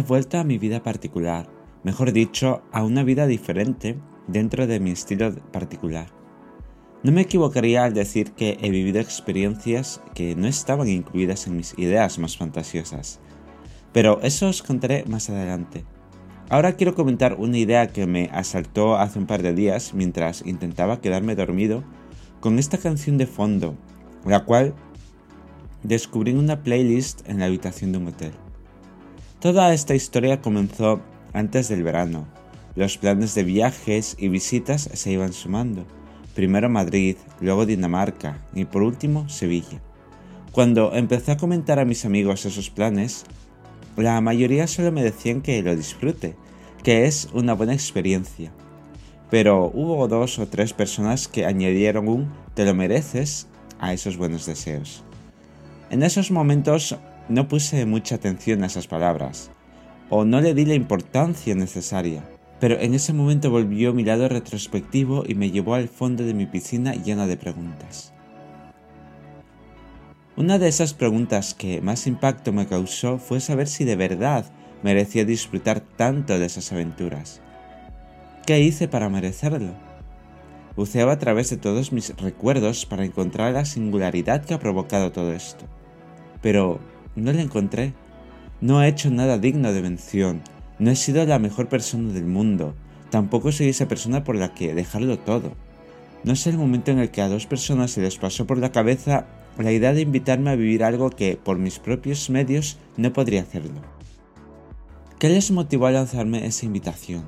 [0.00, 1.48] he vuelto a mi vida particular,
[1.84, 6.08] mejor dicho, a una vida diferente dentro de mi estilo particular.
[7.02, 11.78] No me equivocaría al decir que he vivido experiencias que no estaban incluidas en mis
[11.78, 13.20] ideas más fantasiosas,
[13.92, 15.84] pero eso os contaré más adelante.
[16.48, 21.00] Ahora quiero comentar una idea que me asaltó hace un par de días mientras intentaba
[21.00, 21.84] quedarme dormido
[22.40, 23.76] con esta canción de fondo,
[24.24, 24.74] la cual
[25.82, 28.32] descubrí en una playlist en la habitación de un hotel.
[29.40, 31.00] Toda esta historia comenzó
[31.32, 32.26] antes del verano.
[32.76, 35.86] Los planes de viajes y visitas se iban sumando.
[36.34, 39.80] Primero Madrid, luego Dinamarca y por último Sevilla.
[40.52, 43.24] Cuando empecé a comentar a mis amigos esos planes,
[43.96, 46.36] la mayoría solo me decían que lo disfrute,
[46.82, 48.52] que es una buena experiencia.
[49.30, 53.46] Pero hubo dos o tres personas que añadieron un te lo mereces
[53.78, 55.02] a esos buenos deseos.
[55.88, 56.98] En esos momentos
[57.30, 59.50] no puse mucha atención a esas palabras,
[60.10, 62.28] o no le di la importancia necesaria,
[62.58, 66.46] pero en ese momento volvió mi lado retrospectivo y me llevó al fondo de mi
[66.46, 68.12] piscina llena de preguntas.
[70.36, 74.46] Una de esas preguntas que más impacto me causó fue saber si de verdad
[74.82, 77.40] merecía disfrutar tanto de esas aventuras.
[78.44, 79.74] ¿Qué hice para merecerlo?
[80.76, 85.32] Buceaba a través de todos mis recuerdos para encontrar la singularidad que ha provocado todo
[85.32, 85.66] esto.
[86.40, 86.80] Pero
[87.16, 87.94] no la encontré.
[88.60, 90.42] No he hecho nada digno de mención.
[90.78, 92.74] No he sido la mejor persona del mundo.
[93.10, 95.52] Tampoco soy esa persona por la que dejarlo todo.
[96.24, 98.72] No es el momento en el que a dos personas se les pasó por la
[98.72, 99.26] cabeza
[99.58, 103.80] la idea de invitarme a vivir algo que, por mis propios medios, no podría hacerlo.
[105.18, 107.24] ¿Qué les motivó a lanzarme esa invitación?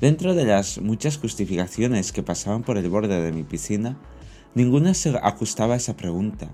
[0.00, 3.98] Dentro de las muchas justificaciones que pasaban por el borde de mi piscina,
[4.54, 6.50] ninguna se ajustaba a esa pregunta.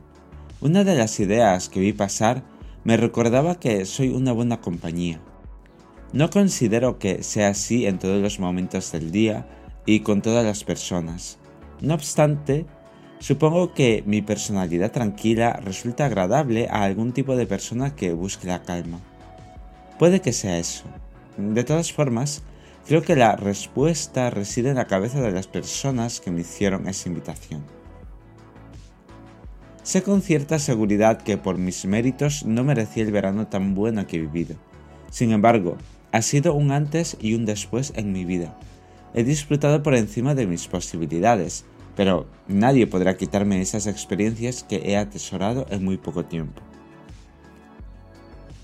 [0.60, 2.42] Una de las ideas que vi pasar
[2.84, 5.20] me recordaba que soy una buena compañía.
[6.12, 9.46] No considero que sea así en todos los momentos del día
[9.86, 11.38] y con todas las personas.
[11.80, 12.66] No obstante,
[13.20, 18.62] Supongo que mi personalidad tranquila resulta agradable a algún tipo de persona que busque la
[18.62, 18.98] calma.
[19.98, 20.84] Puede que sea eso.
[21.36, 22.42] De todas formas,
[22.86, 27.10] creo que la respuesta reside en la cabeza de las personas que me hicieron esa
[27.10, 27.62] invitación.
[29.82, 34.16] Sé con cierta seguridad que por mis méritos no merecía el verano tan bueno que
[34.16, 34.56] he vivido.
[35.10, 35.76] Sin embargo,
[36.12, 38.56] ha sido un antes y un después en mi vida.
[39.14, 41.64] He disfrutado por encima de mis posibilidades,
[41.96, 46.62] pero nadie podrá quitarme esas experiencias que he atesorado en muy poco tiempo.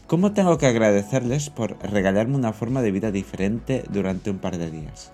[0.06, 4.71] ¿Cómo tengo que agradecerles por regalarme una forma de vida diferente durante un par de
[4.71, 5.10] días?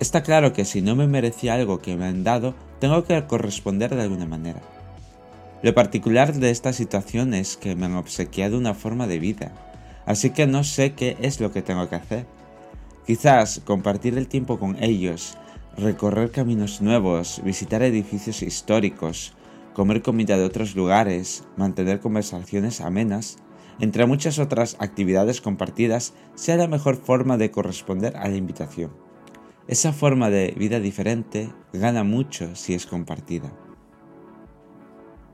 [0.00, 3.94] Está claro que si no me merecía algo que me han dado, tengo que corresponder
[3.94, 4.60] de alguna manera.
[5.62, 9.52] Lo particular de esta situación es que me han obsequiado una forma de vida,
[10.06, 12.26] así que no sé qué es lo que tengo que hacer.
[13.06, 15.36] Quizás compartir el tiempo con ellos
[15.78, 19.32] recorrer caminos nuevos, visitar edificios históricos,
[19.74, 23.38] comer comida de otros lugares, mantener conversaciones amenas,
[23.80, 28.92] entre muchas otras actividades compartidas, sea la mejor forma de corresponder a la invitación.
[29.68, 33.52] Esa forma de vida diferente gana mucho si es compartida.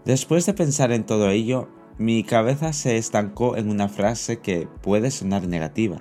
[0.04, 5.10] Después de pensar en todo ello, mi cabeza se estancó en una frase que puede
[5.10, 5.98] sonar negativa.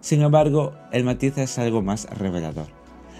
[0.00, 2.66] Sin embargo, el matiz es algo más revelador.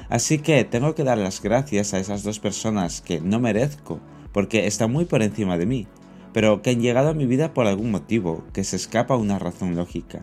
[0.08, 3.98] Así que tengo que dar las gracias a esas dos personas que no merezco,
[4.32, 5.86] porque están muy por encima de mí,
[6.34, 9.38] pero que han llegado a mi vida por algún motivo que se escapa a una
[9.38, 10.20] razón lógica.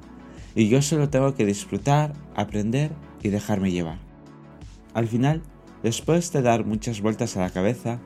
[0.53, 2.91] Y yo solo tengo que disfrutar, aprender
[3.23, 3.97] y dejarme llevar.
[4.94, 5.41] Al final,
[5.81, 8.00] después de dar muchas vueltas a la cabeza,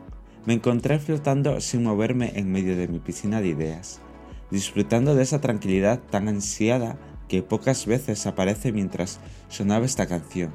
[0.47, 3.99] me encontré flotando sin moverme en medio de mi piscina de ideas,
[4.49, 6.97] disfrutando de esa tranquilidad tan ansiada
[7.27, 9.19] que pocas veces aparece mientras
[9.49, 10.51] sonaba esta canción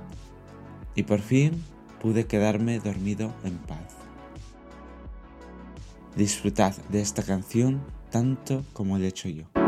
[0.94, 1.62] y por fin
[2.00, 3.96] pude quedarme dormido en paz.
[6.16, 9.61] Disfrutad de esta canción tanto como lo he hecho yo.